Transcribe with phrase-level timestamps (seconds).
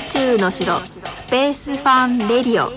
[0.00, 2.68] 宙の城スペースファンレディオ。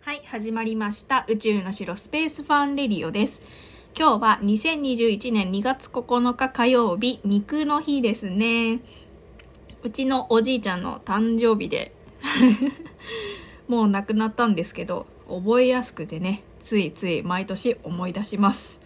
[0.00, 1.24] はい始まりました。
[1.28, 3.40] 宇宙の城スペースファンレディオです。
[3.96, 8.80] 今日は2021年2月9日火曜日肉の日ですね。
[9.84, 11.94] うちのおじいちゃんの誕生日で。
[13.68, 16.42] もう亡くなったんですけど覚えやすくてね。
[16.62, 18.80] ついつい毎年思い出します、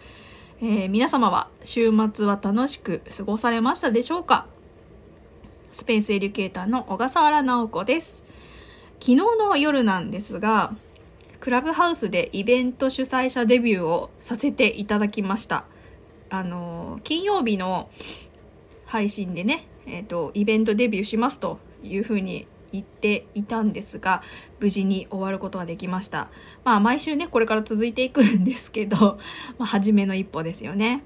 [0.61, 4.47] えー、皆様は週末は楽しく過ごされましたでしょうか？
[5.73, 8.23] スペースエデュケーターの小笠原直子です。
[8.99, 10.75] 昨日の夜なんですが
[11.39, 15.67] クラブハウスでイベント主催者デビューをさせていただきました。
[16.31, 17.91] あの金曜日の
[18.87, 24.23] 配信でね、えーと、とイベントデビューしますというふうに言っていたんですが
[24.61, 26.29] 無事に終わることができました
[26.65, 28.97] まあ毎週ねこれから続いていくんですけど、
[29.59, 31.03] まあ、初めの一歩ですよね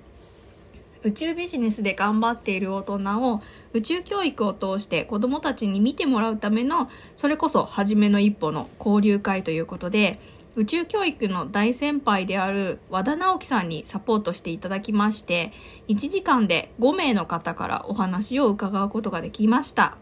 [1.02, 2.98] 宇宙ビジネスで頑張っている大人
[3.32, 3.40] を
[3.72, 10.18] 宇宙教育を通して子どもたちに見てもらうためのそれこそ初めの一歩の交流会ということで
[10.56, 15.52] 宇宙教育の大先輩である和田直樹さんにサポートしていただきまして
[15.88, 19.96] 1時間で5名の方からお話を伺うことができました。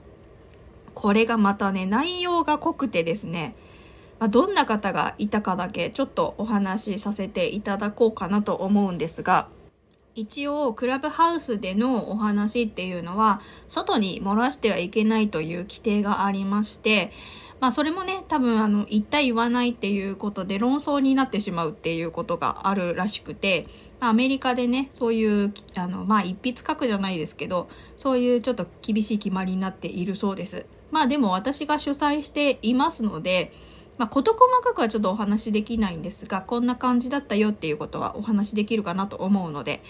[0.99, 3.55] これがまたね内容が濃くてですね、
[4.19, 9.47] まあ、どんな方がいたかだけちょっとお話しさせていただこうかなと思うんですが
[10.17, 17.13] 一応クラブハウスでのお話っていうのは外に漏らしてはいけないという規定がありまして
[17.61, 23.69] まあそれもね多分あの言った言わないっていうことで論争になってしまうっていうことがあるらしくて
[24.01, 30.67] アメリカでねそういうあのまあ一筆書くじゃないですけどそういうちょっと厳しい決まりになっているそうです。
[30.91, 33.53] まあでも私が主催していますので、
[33.99, 39.83] まあ、事細かくはちょっとお話しできないんですがこんな感じだったよっていうことはお話しできるかなと思うので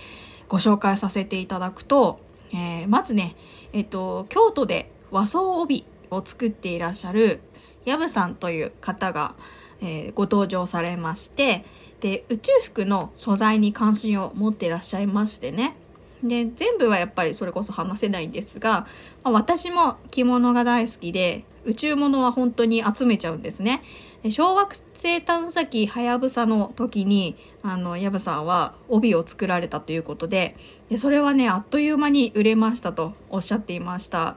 [0.49, 2.19] ご紹介させていただくと、
[2.53, 3.37] えー、まずね、
[3.73, 7.41] えっと、京都で和装帯を作っていらっしゃる
[7.85, 9.35] 藪さんという方が、
[9.81, 11.65] えー、ご登場されまして
[12.01, 15.77] で宇宙服の素材に関心を持ってらっしゃいましてね。
[16.23, 18.87] で全部はやっぱりそれこそ話せないんですが、
[19.23, 23.83] まあ、私も着物が大好きで宇宙物は本当に集めちゃうんですね。
[24.23, 30.57] で小惑星探査機はやぶさの時にあのヤブさんは帯を作られたということで
[30.91, 34.37] でそれはねあっという間に売れましたとおっしゃっていました。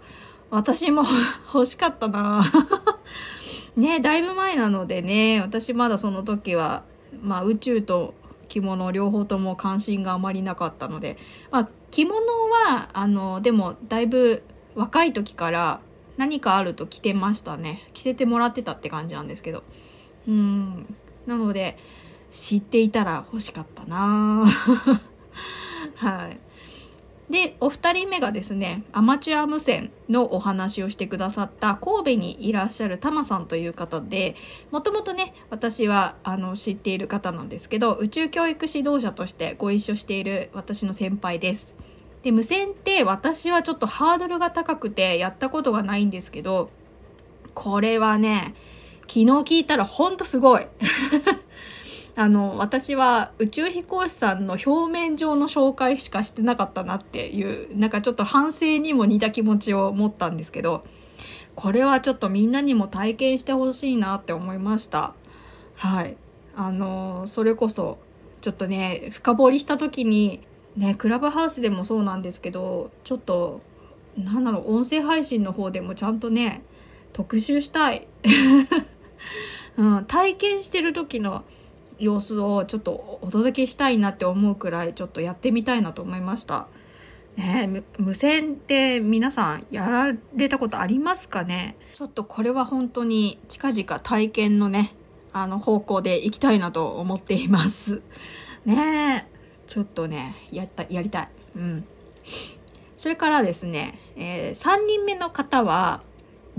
[0.52, 1.04] 私も
[1.54, 2.44] 欲しかったな
[3.78, 6.84] ねだいぶ前なのでね私まだその時は
[7.22, 8.14] まあ宇宙と
[8.48, 11.18] 着物両方とも関心があまりなかったので、
[11.52, 12.18] まあ、着物
[12.66, 14.44] はあのでもだいぶ
[14.76, 15.80] 若い時から
[16.18, 17.88] 何かあると着てましたね。
[17.94, 19.64] 着せてもらってたって感じなんですけど。
[20.28, 20.96] うん。
[21.26, 21.78] なので
[22.30, 24.46] 知っていたら欲しかったな
[25.96, 26.40] はい。
[27.32, 34.36] でお二人目がですねアマチュア無線のお話をしてくださった神戸にいらっしゃるタマさんという方で
[34.70, 41.76] もともとね私はあの知っている方なんですけど宇宙教育指導者としてご一緒している私の先輩です。
[42.22, 46.70] で無線って私はちょっとハードルが高くてやったことがないんですけど
[47.56, 48.54] これはね
[49.04, 50.68] 昨日聞いたらほんとすごい
[52.16, 60.84] あの私は宇宙飛行士さんの表面上の紹介しかしてなかったなっていうなんかちょっと反省にも似た気持ちを持ったんですけど
[61.56, 65.14] これはちょっとみんなにも体験してほしいなって思いました。
[65.76, 66.18] はい。
[66.56, 67.98] あのそれこそ
[68.42, 70.42] ちょっとね深掘りした時に
[70.76, 73.62] ねクラブハウスでもそうなんですけどちょっと
[74.18, 76.64] なんだろう音声配信の方でもちゃんとね
[77.14, 78.08] 特集したい、
[79.78, 81.44] うん、体験してる時の
[82.02, 86.68] 様子をちょっとお届けしたいなって思うくらいちょっとやってみたいなと思いました。
[87.38, 91.78] ね無線って皆さんやられたことありますかね？
[91.94, 94.94] ちょっとこれは本当に近々体験のね
[95.32, 98.02] あの方向で行きたいなと思っています。
[98.66, 99.30] ね
[99.68, 101.30] ちょっとねやったやりたい。
[101.56, 101.86] うん。
[102.98, 106.02] それからですね、えー、3人目の方は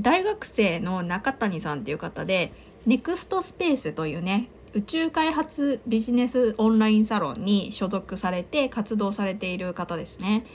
[0.01, 2.53] 大学生の中谷さんっていう方で
[2.87, 10.47] ネクストスペースというね宇宙開発ビジネスオンラインサロンに所属されて活動されている方ですね。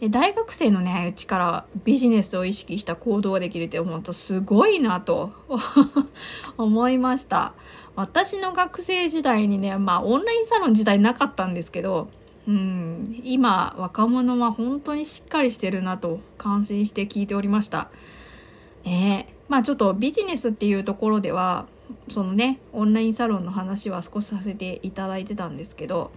[0.00, 5.32] で大学生のねうちからビジネスを意識した行動ができるって本当すごいなと
[6.56, 7.52] 思いました
[7.96, 12.08] 私の学生時代にねまあオンラインサロン時代なかったんですけど
[12.48, 17.90] うん今若者は本当にしっかりしてるなと感心して聞いておりました。
[18.84, 21.66] えー、まあちょっとビジネスっていうところでは
[22.08, 26.10] そのねオンラインサロンの話は少しさせていただいてたんですけど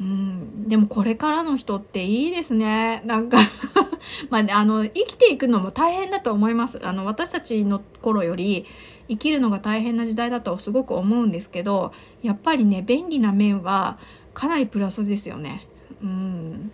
[0.00, 3.02] うんでもこれからの人っていいですね。
[3.04, 3.38] なんか
[4.30, 6.80] まあ、ね、あの生きていくのも大変だと思います。
[6.84, 8.66] あの私たちの頃より
[9.08, 11.92] 生きるのが大変な時代だとすごく思うんですけど
[12.22, 13.98] やっぱりね便利な面は
[14.34, 15.68] かなりプラスですよね。
[16.02, 16.72] うん。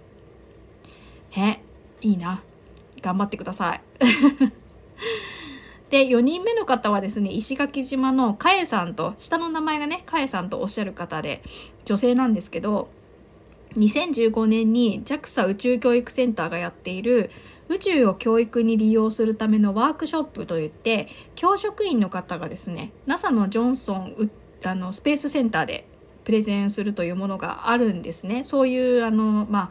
[1.37, 1.63] ね
[2.01, 2.43] いいな。
[3.03, 3.81] 頑張ってください。
[5.91, 11.43] で4人目の方はですね石垣島のかえさんと下の名前がねかえさんとおっしゃる方で
[11.85, 12.89] 女性なんですけど
[13.77, 17.31] 2015年に JAXA 宇宙教育センターがやっている
[17.69, 24.31] 宇宙を教育に利用するためのワークショップといって教職員の方がですね NASA のジョンソン
[24.65, 25.87] あのスペースセンターで
[26.25, 28.45] プレゼンするというものがあるんですね。
[28.45, 29.71] そういうあのまあ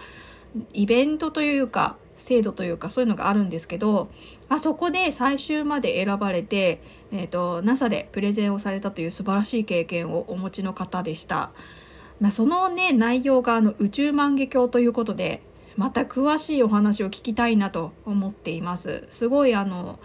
[0.73, 4.09] イベントというか制度というかそういうのがあるんですけど、
[4.49, 6.81] まあ、そこで最終まで選ばれて、
[7.11, 11.51] えーと、NASA でプレゼンをされたという素晴らしい経験をお持ちの方でした。
[12.19, 15.43] まあ、そのね内容があの宇宙万華鏡ということで
[15.75, 19.07] また詳しいお話を聞きたいなと思っています。
[19.11, 19.99] すごいあの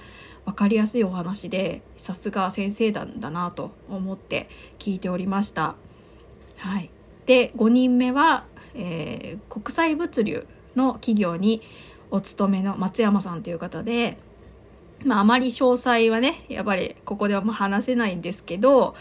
[0.44, 4.48] 分かりやすいお話でさすが先生なんだなと思って
[4.78, 5.76] 聞いておりました。
[6.58, 6.90] はい、
[7.26, 8.44] で5人目は、
[8.74, 11.62] えー、国際物流の企業に
[12.12, 14.18] お勤めの松山さんという方で、
[15.04, 18.94] まあ、あまり詳細はねやっぱりここではもう話せないんですけど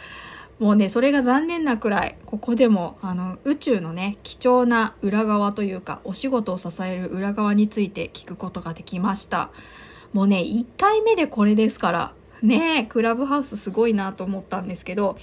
[0.60, 9.50] もうねそれが残念なくらいここでもあの宇宙のね貴重な裏側というかお仕事を支える裏側について聞くことができました。
[10.14, 15.18] もうね1回目でこれですからねクラブハウスすごいなと思ったんですけど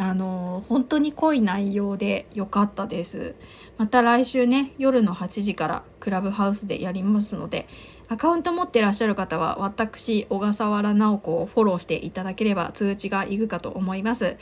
[0.00, 3.34] あの本当に濃い内容で良かったです。
[3.76, 7.68] また来週ね夜の8時からクラブハウスでやりますので
[8.08, 14.38] アカウント持ってらっしゃる方は私小笠原直子をフォローしていただければ通知がいくかと思います、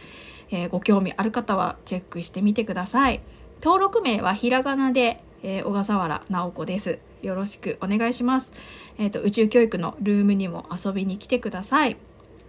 [0.52, 3.20] えー、ご興味ある方はチェックしてみてください。
[3.60, 7.00] 登録名はひらがなで、えー、小笠原直子です。
[7.22, 8.52] よろしくお願いします。
[8.96, 11.96] えっ、ー、と宇宙教育のルームにも遊びに来てください。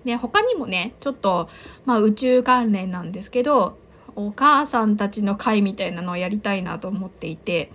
[0.06, 1.50] で他にもねちょっと、
[1.86, 3.78] まあ、宇宙関連なんですけど
[4.16, 7.72] お母さんたちの会みたいなのをやりたいなと思っていて、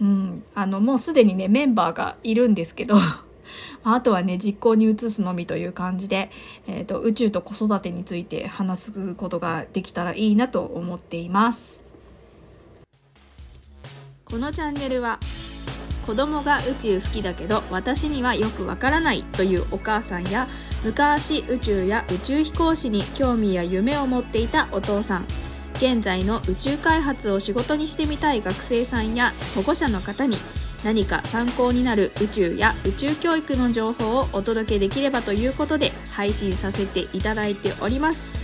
[0.00, 2.96] うん、あのもうすでにねメンバーがいるんですけど
[3.84, 6.30] あとはね実行に移すのみという感じで、
[6.66, 11.80] えーと、宇宙と子育てについて話すことができたらいいなと思っています。
[14.24, 15.20] このチャンネルは
[16.04, 20.48] 子供が宇宙好きだけど私にはよくわからないというお母さんや
[20.86, 25.26] 昔宇宙や宇宙飛行士に興味や夢を持っていたお父さん。
[25.78, 30.36] 現在の宇宙開発を仕事にしてみたい学生さんや保護者の方に
[30.84, 38.38] 何か参考になる宇宙や宇宙教育の情報をお届けできればということで配信させていただいております。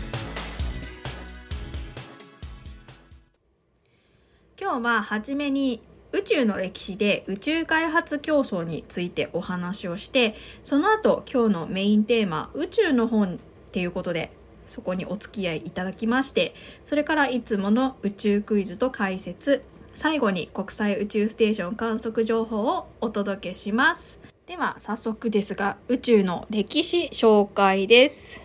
[4.60, 5.80] 今日は初めに
[6.12, 13.38] 宇宙の歴史で宇宙開発競争についてお話をしてその後今日のメインテーマ宇宙の本っ
[13.73, 14.31] ていうことで
[14.67, 16.55] そこにお付き合いいただきまして
[16.85, 19.64] それからいつもの宇宙クイズと解説
[19.94, 24.19] 最後に国際宇宙ステーション観測情報をお届けします。
[24.47, 28.42] では早速ですが宇宙の歴史紹介です。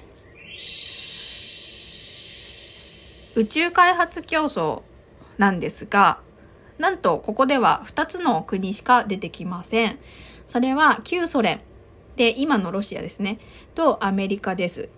[3.35, 4.81] 宇宙開発競争
[5.37, 6.19] なんですが
[6.77, 9.99] なんとここでは2つの国しか出てきません。
[10.45, 11.61] それは旧ソ連
[12.15, 13.39] で今のロシアですね
[13.75, 14.89] とアメリカです。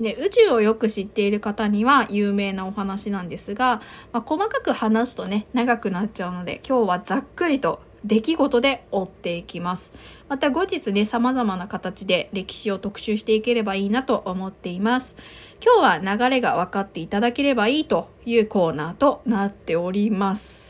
[0.00, 9.92] で宇宙をよく知っている方には有名なお話なんですが、まあ、細かく話すとね長くなっちゃうので今日はざっくりと出来事で追っていきます。
[10.28, 15.16] また後日ね、様々な形で歴史を特集していければいいなと思っています。
[15.64, 20.67] 今日は流れが分かっていただければいいというコーナーとなっております。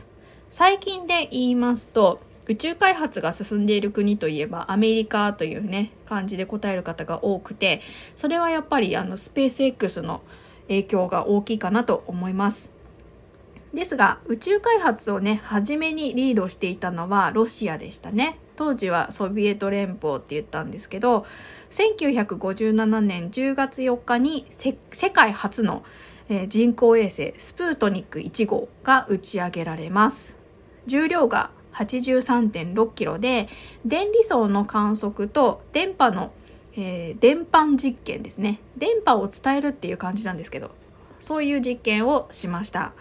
[0.50, 7.82] 最近で言いますと宇宙開発が進んでいる国といえばアメリカというね感じで答える方が多くて
[8.16, 10.22] それはやっぱりあのスペース X の
[10.68, 12.70] 影響が大きいかなと思います。
[13.74, 18.38] ですが宇宙開発をね初めにリードしていたのはロシアでしたね。
[18.56, 21.26] 当時はソビエト連邦って言ったんですけど
[21.70, 25.84] 1957年10月4日に世界初の
[26.48, 30.37] 人工衛星スプートニック1号が打ち上げられます。
[30.88, 33.48] 重量が83.6キロで
[33.84, 36.32] 電離層の観測と電波の、
[36.74, 40.72] えー、電波実験ですね電波を伝えるっていう感じなんですけど
[41.20, 42.92] そういう実験をしました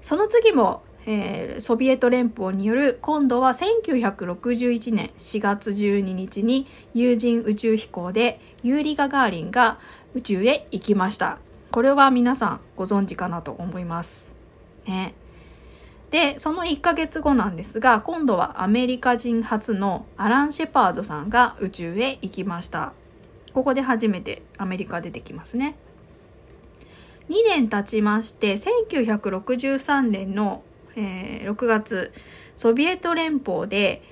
[0.00, 9.78] その次も、えー、ソビエト連邦による今度は1961年4月12日に有人宇宙飛行でユーリ・ガガーリンが
[10.14, 11.38] 宇宙へ行きました
[11.70, 14.28] これは皆さんご存知かなと思います。
[14.86, 15.14] ね。
[16.10, 22.92] で、その1ヶ月後なんですが、今度はアメリカ人初のアラン・シェパードさんが宇宙へ行きました。
[23.52, 25.76] ここで初めてアメリカ出てきますね。
[27.28, 30.62] 2年経ちまして、1963年の、
[30.96, 32.12] えー、6月、
[32.56, 34.02] ソビエト連邦で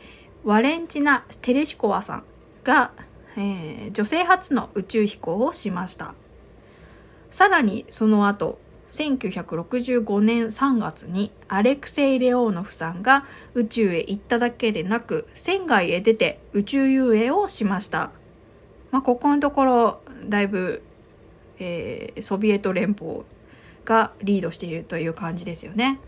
[0.44, 2.24] ワレンチナ・テレシコワさん
[2.62, 2.92] が、
[3.36, 6.14] えー、女性初の宇宙飛行をしました。
[7.32, 18.10] さらにその後、1965年3月にアレクセイ・レオーノフさんが宇宙へ行っただけでなく船外へ出て宇宙遊泳をしました。
[18.90, 20.82] まあ、ここのところだいぶ、
[21.58, 23.22] えー、ソビエト連邦
[23.84, 26.00] がリードしているという感じですよね。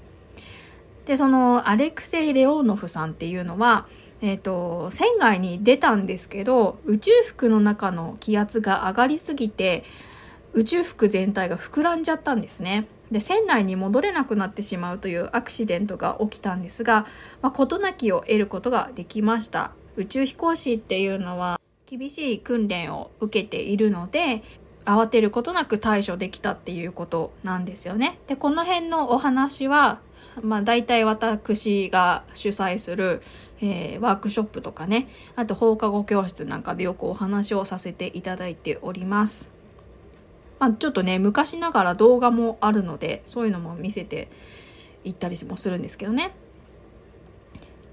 [1.05, 3.87] でそのアレクセイ・レオーノフさんっていうのは、
[4.23, 9.85] えーと船外に出たんですけど宇宙服の中の気圧が上がりすぎて
[10.55, 12.87] 宇宙服全体が膨らんじゃったんですね。
[13.11, 17.07] で船内に戻れなくなってしまうというアクシデントが起きたんですが、
[17.43, 24.45] まあ、事なきを得ることができました宇宙飛行士っていうのは厳しい訓練を受けているので
[24.85, 28.19] 慌てることなく対処できたっていうことなんですよね。
[28.29, 30.01] でこの辺のお話は、
[30.41, 33.23] まあ、大体私が主催する、
[33.61, 39.60] えー、ワークショップとかねあと放課後教室なんかでよくお話をさせていただいております。
[40.61, 44.29] まあ、ちょっとね昔ながら動画もあるのでそういうのも見せて
[45.03, 46.33] いったりもするんですけどね。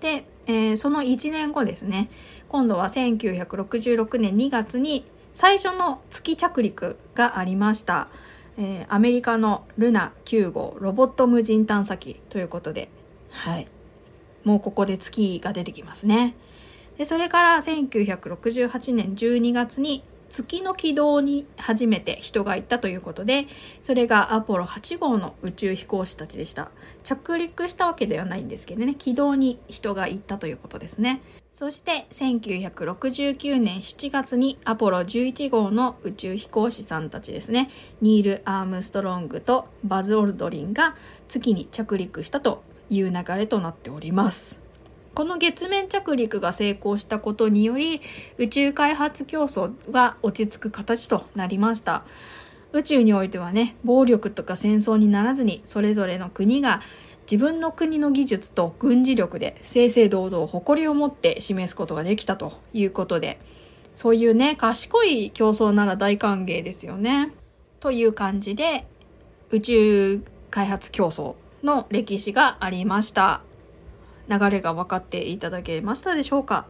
[0.02, 2.12] で、えー、その1年後ですね
[2.50, 8.10] 今度は1966年2月に最初の月着陸がありました。
[8.60, 12.90] えー、アメリカのルナ9号ロボット無人探査機ということで、
[13.30, 13.68] はい。
[14.44, 16.36] もうここで月が出てきますね。
[16.98, 23.48] で、それから1968年12月に月の軌道に初めて人が行ったということで
[23.84, 26.72] それがアポロ8号の宇宙飛行士たちでした。
[27.04, 28.96] 着陸したわけではないんですけどね。
[28.96, 31.22] 軌道に人が行ったということですね。
[31.52, 37.70] そして1969年7月にアポロ11号の宇宙飛行士さんたちですね。
[38.02, 40.96] ニール・アームストロングとバズ・オルドリンが
[41.28, 44.67] 月に着陸したという流れとなっております。
[45.18, 48.02] この月面着陸が成功したことにより
[48.38, 52.04] 宇宙開発競争が落ち着く形となりました
[52.72, 56.84] 宇宙においてはね暴力とか戦争にならずにそれぞれの国が
[57.22, 63.40] 自分の国の技術と軍事力で正々堂々誇りを持って示すことができたということで
[63.96, 67.34] そういうね賢い競争なら大歓迎ですよね。
[67.80, 68.86] という感じで
[69.50, 70.22] 宇宙
[70.52, 71.34] 開発競争
[71.64, 73.47] の歴史がありました。
[74.30, 76.68] 流れが分かっていただけましたでしょうか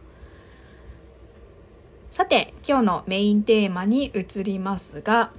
[2.10, 5.30] さて今日のメインテーマに移りますが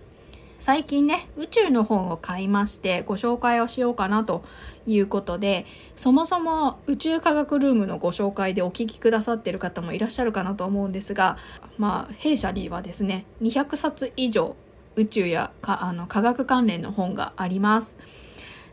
[0.60, 4.44] 最近ね宇宙の本を買いましてご紹介をしようかなと
[4.86, 11.38] いうことでそもそも宇宙科学ルームのご紹介でお聞きくださってる方もいらっしゃるかなと思うんですが
[11.78, 14.56] まあ弊社にはですね200冊以上
[14.96, 17.98] 宇宙やかあの科学関連の本があります。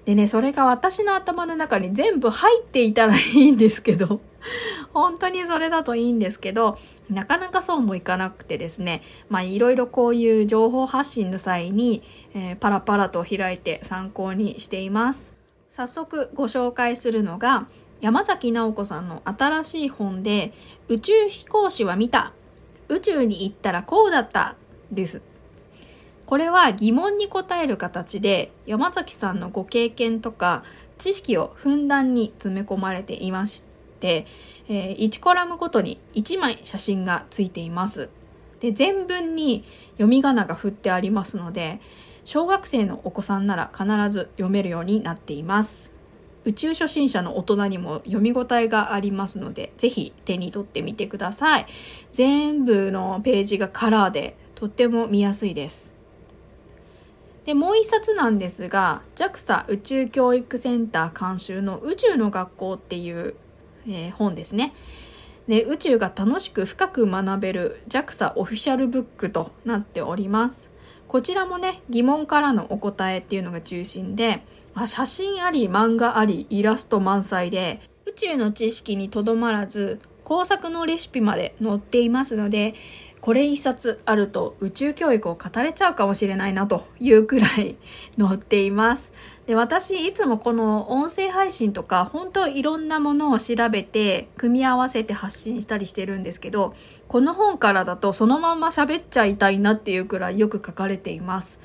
[0.07, 4.21] でね、それが私の頭の中に全部入っていたらいいんですけど、
[4.95, 6.79] 本当にそれだといいんですけど、
[7.11, 15.35] なかなかそうもいかなくてですね、まあいろいろこういう情報発信の際に、えー、パラパラと開いて参考にしています。
[15.71, 17.67] 早速ご紹介するのが、
[18.01, 20.53] 山崎直子さんの新しい本で、
[20.87, 22.33] 宇宙飛行士は見た。
[22.89, 24.55] 宇宙に行ったらこうだった。
[24.93, 25.21] です。
[26.27, 30.65] これは疑問に答える形で山崎さんのご経験とか
[30.99, 33.63] 知識をふんだんに詰め込まれていまし
[34.01, 34.27] て、
[34.69, 38.11] えー、1コラムごとに1枚写真がついています。
[38.61, 41.79] で全文に読み仮名が振ってありますので
[42.25, 45.97] 小学生のお子さんなら必ず読めるようになっています。
[46.45, 51.67] 宇宙初心者の大人にも読み応えがありますので、ぜひ手に取ってみてください。
[52.13, 55.96] 全部のページがカラーでとっても見やすいです。
[57.47, 63.37] でもう一冊なんですが JAXA 宇宙教育センター監修の宇宙の学校っていう、
[63.87, 64.75] えー、本ですね。
[65.47, 70.73] で宇宙が楽しく深く学べる JAXA オフィシャルブックとなっております。
[71.07, 74.43] こちらもね疑問からのお答えっていうのが中心で、
[74.75, 82.75] まあ、写真あり漫画ありイラスト満載で宇宙の知識にとどまらず工作のレシピまで載っていますので
[83.27, 87.75] これ一冊あると宇宙教育を語れちゃうかもしれないなというくらい
[88.17, 89.13] 載っています。
[89.49, 96.73] で私いつもこの音声配信とか本当いろんなものを調べて組み合わせて発信したりしてるんですけど
[97.09, 101.59] この本からだとそのまんま喋っちゃいたいなっていうくらいよく書かれています。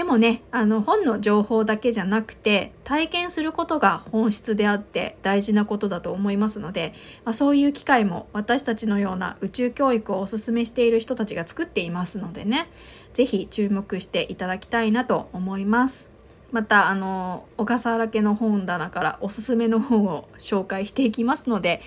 [0.00, 6.94] でもねあの本の情報だけじゃなくて体験することが本質であって大事なことだと思いますので、
[7.26, 12.70] まあ、そういう機会も私たちのような宇宙教育をお勧めしている人たちが作っていますのでね
[13.12, 16.08] 是非注目していただきたいなと思います。
[16.50, 21.82] またあの小笠原家の本棚からおすすめの本を紹介していきますので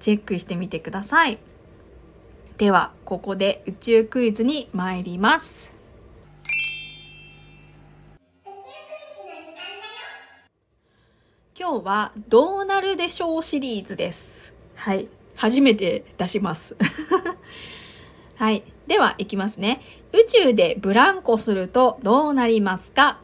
[0.00, 1.38] チェックしてみてください。
[2.56, 5.77] ではここで宇宙クイズに参ります。
[11.58, 14.54] 今日はどうなるでしょうシリーズです。
[14.76, 15.08] はい。
[15.34, 16.76] 初めて出します。
[18.36, 18.62] はい。
[18.86, 19.80] では、いきますね。
[20.12, 23.18] 宇宙でブランコするとどうなりますか？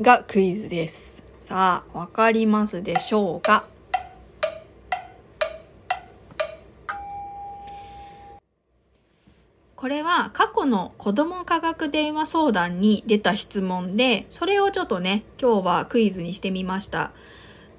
[0.00, 1.22] がクイズです。
[1.40, 3.66] さあ、わかりますでしょうか？
[9.88, 17.12] これは過去の子ども科学電話相談に出た質問で、それをちょっとね、今日はクイズにしてみました。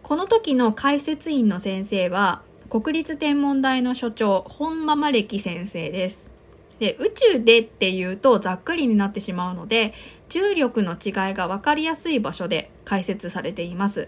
[0.01, 6.31] この時の解説員の先生は、国立天文台の所長、本間真歴先生です。
[6.79, 9.93] で、宇宙でっていうとざっくりになってしまうので、
[10.29, 14.07] 重力の違いが分かりやすい場所で解説されています。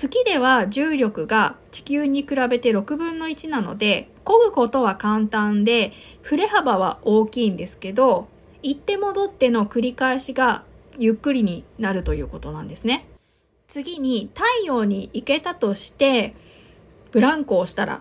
[0.00, 5.92] 月では重力が地球に比べて6分の1なので、漕ぐことは簡単で、
[6.22, 8.26] 振れ幅は大きいんですけど、
[8.62, 10.64] 行って戻っての繰り返しが
[10.98, 13.08] ゆっくりになるということなんですね。
[13.68, 16.34] 次に太陽に行けたとして、
[17.12, 18.00] ブランコをしたら、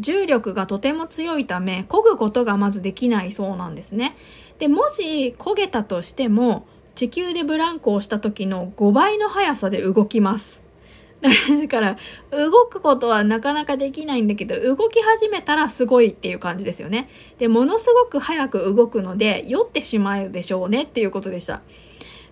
[0.00, 4.16] 重力がとても強いため、漕ぐことがまずできないそうなんですね。
[4.58, 10.69] で、もし焦げたとしても、地球でブランコをした時の5倍の速さで動きます。
[11.22, 11.96] だから、
[12.30, 17.10] 動くことはなかなかできないんだけど、動き始めたらすごいっていう感じですよね。
[17.38, 21.60] で、ものすごく早く動くので、酔ってしまうでしょうねっていうことでした。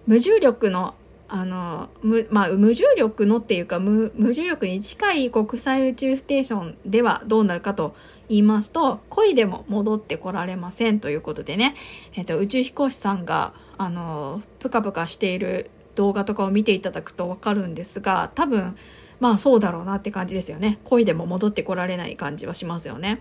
[0.06, 0.94] 無重力の、
[1.28, 7.94] あの、無、まあ、無重力のっていうか無、重力に近い国際宇宙ステーションではどうなるかと
[8.30, 11.74] 言いますと、恋でも戻ってこられませんということでね、
[12.14, 18.76] えっと、宇宙飛行士さんが、あの、ぷかぷかしている動画とかを見ていただくと分かるんですが多分
[19.18, 23.20] まあそうだろうなって感じですよね恋でも戻ってこられない感じはしますよね。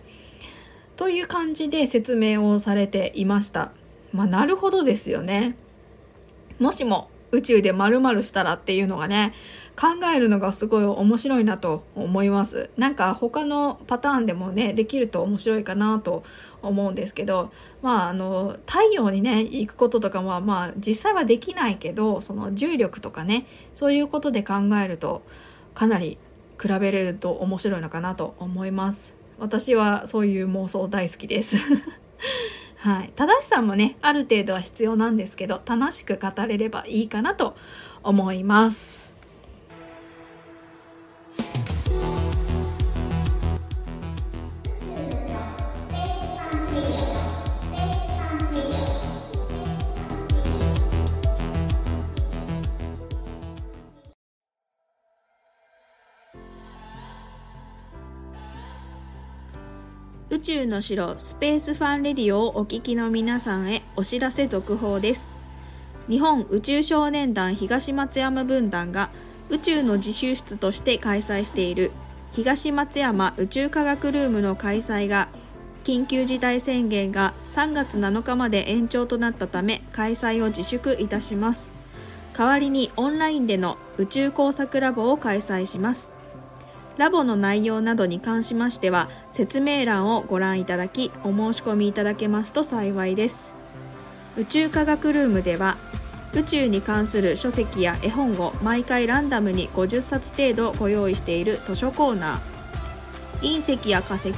[0.95, 3.71] という感じで説明をされていました。
[4.13, 5.55] まあなるほどですよね。
[6.59, 9.33] もしも宇宙で〇〇したらっていうのがね
[9.79, 12.71] 考えるのがすごい面白いなと思います。
[12.77, 16.23] なんか他のパターンでもねできると面白いかなと
[16.63, 17.51] 思うんですけど
[17.83, 25.21] まああの太陽にね行くこととかはまあ実際はできないけどその重力とかねそういうことで考えると
[25.75, 26.17] かなり
[26.59, 29.15] 比べれると面白いのかなと思います。
[29.37, 31.57] 私はそういう妄想大好きです。
[32.77, 37.55] はい、正しさもねある程度は必要なんですけど楽しく語れればいいかなと
[38.01, 39.06] 思います。
[60.47, 65.29] 宙の城スペースファンレディオをお聞きの皆さんへお知らせ続報です。
[66.07, 69.09] 日本宇宙少年団東松山分団が
[69.49, 71.91] 宇宙の自習室として開催している
[72.31, 75.27] 東松山宇宙科学ルームの開催が
[75.83, 81.73] 緊急事態宣言が3月7日まで延長となったため開催を自粛いたします。
[82.37, 86.16] 代わりにオンラインでの宇宙工作ラボを開催します。
[86.97, 93.53] ラボの内容などに関しましては説明欄をご覧いただきお申し込みいただけますと幸いです。
[94.35, 95.77] 宇宙科学ルームでは
[96.33, 103.59] 宇宙に関する書籍や絵本を毎回ランダムに50冊程度ご用意している図書コーナー。
[103.61, 104.31] 隕石や化石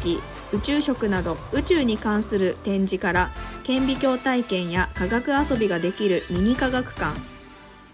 [0.52, 3.30] 宇宙食など宇宙に関する展示から
[3.63, 7.17] 顕微鏡体験や科学遊びができるミニ科学館。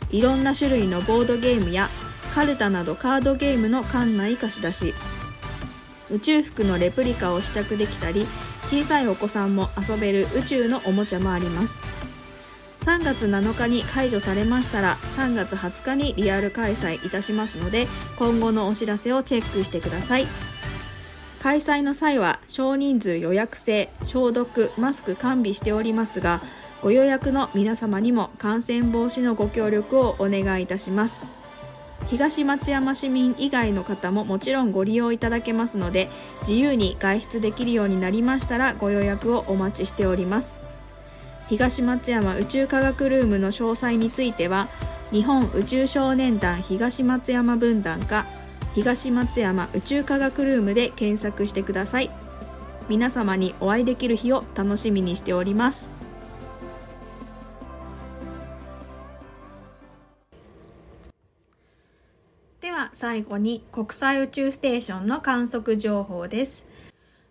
[0.10, 1.89] いろんな種類のボードゲームや
[2.35, 4.93] カルタなどカードゲームの館内貸し出し。
[6.11, 8.27] 宇宙服のレプリカを試着できたり
[8.67, 11.79] 小さいお子さんも遊べる宇宙のおもちゃもあります。
[12.81, 17.87] 3月7日に解除されましたら3月20日にリアル開催いたしますので
[18.19, 20.27] 今後のお知らせをチェックしてください。
[21.41, 26.41] 開催の際は少人数予約制消毒マスク完備しておりますが
[26.81, 31.44] ご予約の皆様にも感染防止のご協力をお願いいたします。
[32.07, 36.09] 東松山市民以外の方ももちろんご利用いただけますので
[36.41, 40.59] 自由に外出できるようになりましたらご予約をお待ちしております。
[41.49, 44.67] 東松山宇宙科学ルームの詳細については
[45.11, 48.25] 日本宇宙少年団東松山分団か
[48.73, 52.11] 東松山宇宙科学ルームで検索してください。
[52.87, 55.94] 皆様にお会いできる日を楽しみにしております。
[62.95, 66.65] 最後に国際宇宙ステーションの観測情報です。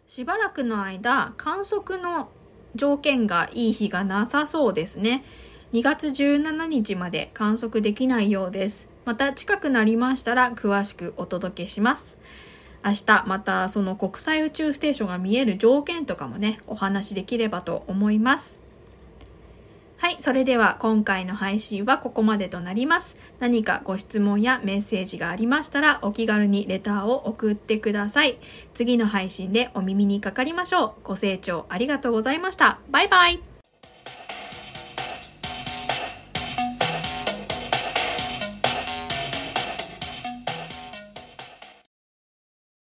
[0.06, 2.28] しばらくの間観測の
[2.74, 5.24] 条件がいい日がなさそうですね。
[5.72, 8.88] 2月17日まで観測できないようです。
[9.06, 12.18] また近くなりましたら詳しくお届けします。
[12.84, 18.63] 明日またその国際宇宙ステーションが見える条件とかもねお話しできればと思います。
[20.04, 23.16] はい、それでは今回の配信はここまでとなります。
[23.40, 28.36] 何かご質問やメッセージがありましたらお気軽にレターを送ってください。
[28.74, 30.92] 次の配信でお耳にかかりましょう。
[31.04, 32.80] ご清聴ありがとうございました。
[32.90, 33.53] バイバイ